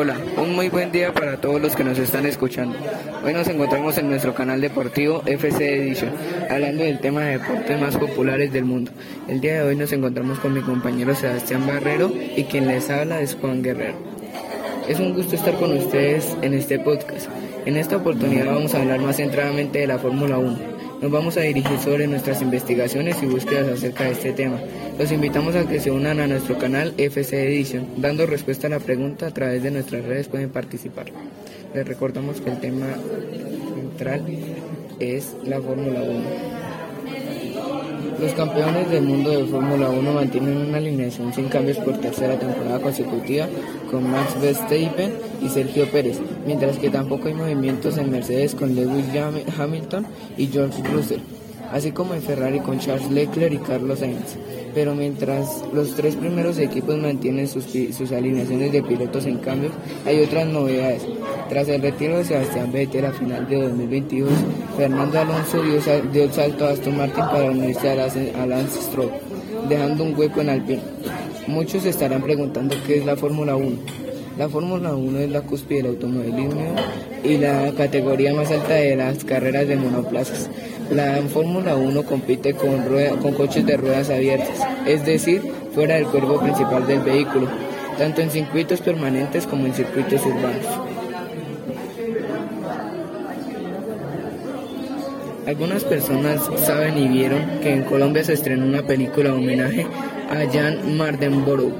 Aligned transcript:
Hola, 0.00 0.16
un 0.36 0.54
muy 0.54 0.68
buen 0.68 0.92
día 0.92 1.12
para 1.12 1.40
todos 1.40 1.60
los 1.60 1.74
que 1.74 1.82
nos 1.82 1.98
están 1.98 2.24
escuchando. 2.24 2.78
Hoy 3.24 3.32
nos 3.32 3.48
encontramos 3.48 3.98
en 3.98 4.08
nuestro 4.08 4.32
canal 4.32 4.60
deportivo 4.60 5.24
FC 5.26 5.74
Edition, 5.74 6.12
hablando 6.48 6.84
del 6.84 7.00
tema 7.00 7.22
de 7.22 7.38
deportes 7.38 7.80
más 7.80 7.96
populares 7.96 8.52
del 8.52 8.64
mundo. 8.64 8.92
El 9.26 9.40
día 9.40 9.54
de 9.54 9.62
hoy 9.62 9.74
nos 9.74 9.90
encontramos 9.90 10.38
con 10.38 10.54
mi 10.54 10.60
compañero 10.60 11.16
Sebastián 11.16 11.66
Barrero 11.66 12.12
y 12.36 12.44
quien 12.44 12.68
les 12.68 12.88
habla 12.90 13.20
es 13.20 13.34
Juan 13.34 13.60
Guerrero. 13.60 13.96
Es 14.88 15.00
un 15.00 15.14
gusto 15.14 15.34
estar 15.34 15.56
con 15.56 15.76
ustedes 15.76 16.36
en 16.42 16.54
este 16.54 16.78
podcast. 16.78 17.28
En 17.66 17.76
esta 17.76 17.96
oportunidad 17.96 18.54
vamos 18.54 18.76
a 18.76 18.82
hablar 18.82 19.00
más 19.00 19.16
centradamente 19.16 19.80
de 19.80 19.88
la 19.88 19.98
Fórmula 19.98 20.38
1 20.38 20.77
nos 21.00 21.10
vamos 21.10 21.36
a 21.36 21.40
dirigir 21.40 21.78
sobre 21.78 22.06
nuestras 22.06 22.42
investigaciones 22.42 23.22
y 23.22 23.26
búsquedas 23.26 23.68
acerca 23.68 24.04
de 24.04 24.10
este 24.12 24.32
tema. 24.32 24.58
Los 24.98 25.12
invitamos 25.12 25.54
a 25.54 25.66
que 25.66 25.80
se 25.80 25.90
unan 25.90 26.20
a 26.20 26.26
nuestro 26.26 26.58
canal 26.58 26.92
FC 26.96 27.46
Edition, 27.46 27.86
dando 27.98 28.26
respuesta 28.26 28.66
a 28.66 28.70
la 28.70 28.80
pregunta 28.80 29.28
a 29.28 29.30
través 29.30 29.62
de 29.62 29.70
nuestras 29.70 30.04
redes 30.04 30.28
pueden 30.28 30.50
participar. 30.50 31.06
Les 31.74 31.86
recordamos 31.86 32.40
que 32.40 32.50
el 32.50 32.60
tema 32.60 32.86
central 33.74 34.24
es 34.98 35.36
la 35.44 35.60
Fórmula 35.60 36.02
1. 36.02 36.57
Los 38.20 38.32
campeones 38.32 38.90
del 38.90 39.04
mundo 39.04 39.30
de 39.30 39.44
Fórmula 39.44 39.90
1 39.90 40.12
mantienen 40.12 40.56
una 40.56 40.78
alineación 40.78 41.32
sin 41.32 41.48
cambios 41.48 41.78
por 41.78 41.98
tercera 41.98 42.38
temporada 42.38 42.80
consecutiva 42.80 43.46
con 43.90 44.10
Max 44.10 44.40
Verstappen 44.40 45.12
y 45.40 45.48
Sergio 45.48 45.86
Pérez, 45.90 46.18
mientras 46.46 46.78
que 46.78 46.90
tampoco 46.90 47.28
hay 47.28 47.34
movimientos 47.34 47.96
en 47.98 48.10
Mercedes 48.10 48.54
con 48.54 48.74
Lewis 48.74 49.06
Hamilton 49.58 50.06
y 50.36 50.46
George 50.46 50.82
Russell, 50.92 51.20
así 51.72 51.92
como 51.92 52.14
en 52.14 52.22
Ferrari 52.22 52.60
con 52.60 52.78
Charles 52.78 53.10
Leclerc 53.10 53.52
y 53.54 53.58
Carlos 53.58 54.00
Sainz 54.00 54.36
pero 54.74 54.94
mientras 54.94 55.64
los 55.72 55.96
tres 55.96 56.14
primeros 56.14 56.58
equipos 56.58 56.96
mantienen 56.96 57.48
sus, 57.48 57.66
alineaciones 58.12 58.70
de 58.70 58.82
pilotos 58.82 59.26
en 59.26 59.38
cambio, 59.38 59.70
hay 60.06 60.22
otras 60.22 60.46
novedades. 60.46 61.02
Tras 61.48 61.66
el 61.68 61.80
retiro 61.80 62.18
de 62.18 62.24
Sebastián 62.24 62.70
Vettel 62.70 63.06
a 63.06 63.12
final 63.12 63.48
de 63.48 63.62
2022, 63.62 64.30
Fernando 64.76 65.18
Alonso 65.18 65.62
dio, 65.62 66.24
el 66.24 66.32
salto 66.32 66.66
a 66.66 66.70
Aston 66.72 66.98
Martin 66.98 67.24
para 67.24 67.50
unirse 67.50 67.88
a 67.88 68.46
Lance 68.46 68.82
Stroll, 68.82 69.10
dejando 69.66 70.04
un 70.04 70.18
hueco 70.18 70.42
en 70.42 70.50
Alpine. 70.50 70.82
Muchos 71.46 71.86
estarán 71.86 72.22
preguntando 72.22 72.76
qué 72.86 72.98
es 72.98 73.06
la 73.06 73.16
Fórmula 73.16 73.56
1. 73.56 73.78
La 74.36 74.50
Fórmula 74.50 74.94
1 74.94 75.18
es 75.20 75.30
la 75.30 75.40
cúspide 75.40 75.78
del 75.78 75.92
automovilismo 75.92 76.74
y 77.24 77.38
la 77.38 77.72
categoría 77.72 78.34
más 78.34 78.50
alta 78.50 78.74
de 78.74 78.94
las 78.94 79.24
carreras 79.24 79.66
de 79.66 79.76
monoplazas. 79.76 80.50
La 80.90 81.16
Fórmula 81.32 81.76
1 81.76 82.02
compite 82.02 82.52
con, 82.52 82.84
con 83.22 83.32
coches 83.32 83.64
de 83.64 83.78
ruedas 83.78 84.10
abiertas, 84.10 84.60
es 84.86 85.04
decir, 85.06 85.40
fuera 85.74 85.94
del 85.94 86.06
cuerpo 86.08 86.40
principal 86.40 86.86
del 86.86 87.00
vehículo, 87.00 87.48
tanto 87.96 88.20
en 88.20 88.30
circuitos 88.30 88.82
permanentes 88.82 89.46
como 89.46 89.64
en 89.64 89.72
circuitos 89.72 90.24
urbanos. 90.26 90.97
Algunas 95.48 95.82
personas 95.82 96.42
saben 96.58 96.98
y 96.98 97.08
vieron 97.08 97.40
que 97.62 97.72
en 97.72 97.84
Colombia 97.84 98.22
se 98.22 98.34
estrenó 98.34 98.66
una 98.66 98.82
película 98.82 99.32
homenaje 99.32 99.86
a 100.28 100.44
Jan 100.52 100.94
Mardenborough, 100.98 101.72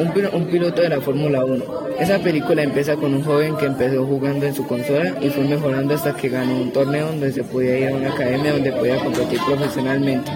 un, 0.00 0.46
piloto 0.46 0.82
de 0.82 0.88
la 0.88 1.00
Fórmula 1.00 1.44
1. 1.44 1.64
Esa 2.00 2.18
película 2.18 2.64
empieza 2.64 2.96
con 2.96 3.14
un 3.14 3.22
joven 3.22 3.56
que 3.58 3.66
empezó 3.66 4.04
jugando 4.04 4.44
en 4.46 4.54
su 4.56 4.66
consola 4.66 5.14
y 5.20 5.30
fue 5.30 5.44
mejorando 5.44 5.94
hasta 5.94 6.16
que 6.16 6.28
ganó 6.28 6.62
un 6.62 6.72
torneo 6.72 7.06
donde 7.06 7.32
se 7.32 7.44
podía 7.44 7.78
ir 7.78 7.88
a 7.90 7.94
una 7.94 8.10
academia 8.12 8.54
donde 8.54 8.72
podía 8.72 8.96
competir 8.96 9.38
profesionalmente. 9.46 10.32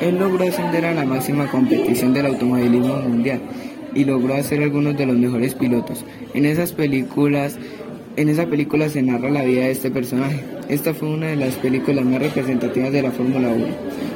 Él 0.00 0.20
logró 0.20 0.46
ascender 0.46 0.84
a 0.84 0.94
la 0.94 1.04
máxima 1.04 1.50
competición 1.50 2.14
del 2.14 2.26
automovilismo 2.26 2.94
mundial 2.94 3.40
y 3.92 4.04
logró 4.04 4.34
hacer 4.34 4.62
algunos 4.62 4.96
de 4.96 5.04
los 5.04 5.16
mejores 5.16 5.56
pilotos. 5.56 6.04
En 6.32 6.46
esas 6.46 6.72
películas 6.72 7.58
en 8.16 8.28
esa 8.28 8.46
película 8.46 8.88
se 8.88 9.02
narra 9.02 9.30
la 9.30 9.44
vida 9.44 9.64
de 9.64 9.70
este 9.70 9.90
personaje. 9.90 10.40
Esta 10.68 10.92
fue 10.94 11.08
una 11.08 11.28
de 11.28 11.36
las 11.36 11.54
películas 11.56 12.04
más 12.04 12.20
representativas 12.20 12.92
de 12.92 13.02
la 13.02 13.10
Fórmula 13.10 13.48
1. 13.48 13.66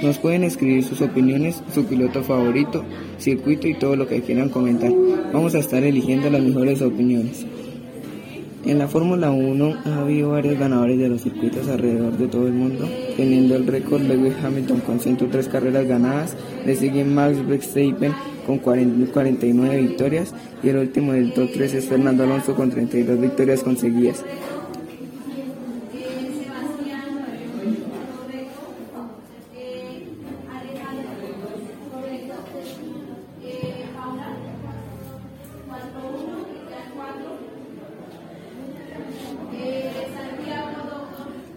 Nos 0.03 0.19
pueden 0.19 0.45
escribir 0.45 0.85
sus 0.85 1.01
opiniones, 1.01 1.63
su 1.73 1.85
piloto 1.85 2.23
favorito, 2.23 2.85
circuito 3.19 3.69
y 3.69 3.75
todo 3.75 3.97
lo 3.97 4.07
que 4.07 4.23
quieran 4.23 4.49
comentar. 4.49 4.93
Vamos 5.33 5.55
a 5.55 5.61
estar 5.61 5.85
eligiendo 5.85 6.31
las 6.31 6.43
mejores 6.43 6.83
opiniones. 6.83 7.47
En 8.67 8.79
la 8.79 8.89
Fórmula 8.89 9.31
1 9.31 9.75
ha 9.85 9.99
habido 9.99 10.31
varios 10.31 10.59
ganadores 10.59 10.99
de 10.99 11.11
los 11.11 11.21
circuitos 11.21 11.69
alrededor 11.69 12.17
de 12.17 12.29
todo 12.29 12.47
el 12.47 12.55
mundo, 12.55 12.89
teniendo 13.15 13.57
el 13.57 13.67
récord 13.67 14.01
Lewis 14.01 14.33
Hamilton 14.43 14.81
con 14.81 15.01
103 15.01 15.49
carreras 15.49 15.87
ganadas, 15.87 16.35
le 16.65 16.75
sigue 16.75 17.05
Max 17.05 17.47
Verstappen 17.47 18.15
con 18.47 18.57
49 18.57 19.77
victorias 19.83 20.33
y 20.63 20.71
el 20.71 20.79
último 20.79 21.13
del 21.13 21.35
top 21.35 21.51
3 21.53 21.75
es 21.75 21.85
Fernando 21.85 22.25
Alonso 22.25 22.55
con 22.55 22.71
32 22.71 23.21
victorias 23.21 23.63
conseguidas. 23.63 24.25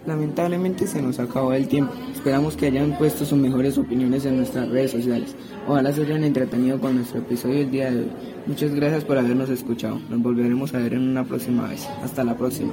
Lamentablemente 0.08 0.86
se 0.86 1.02
nos 1.02 1.18
acabó 1.18 1.52
el 1.52 1.68
tiempo. 1.68 1.92
Esperamos 2.10 2.56
que 2.56 2.68
hayan 2.68 2.96
puesto 2.96 3.26
sus 3.26 3.38
mejores 3.38 3.76
opiniones 3.76 4.24
en 4.24 4.38
nuestras 4.38 4.66
redes 4.70 4.92
sociales. 4.92 5.36
Ojalá 5.66 5.92
se 5.92 6.00
hayan 6.00 6.24
entretenido 6.24 6.80
con 6.80 6.96
nuestro 6.96 7.18
episodio 7.18 7.58
el 7.58 7.70
día 7.70 7.90
de 7.90 7.98
hoy. 7.98 8.10
Muchas 8.46 8.74
gracias 8.74 9.04
por 9.04 9.18
habernos 9.18 9.50
escuchado. 9.50 10.00
Nos 10.08 10.22
volveremos 10.22 10.72
a 10.72 10.78
ver 10.78 10.94
en 10.94 11.10
una 11.10 11.24
próxima 11.24 11.68
vez. 11.68 11.86
Hasta 12.02 12.24
la 12.24 12.34
próxima. 12.34 12.72